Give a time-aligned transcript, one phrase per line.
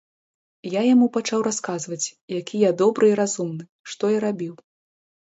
[0.75, 2.01] Я яму пачаў расказваць,
[2.39, 3.63] які я добры і разумны,
[3.93, 4.53] што я рабіў.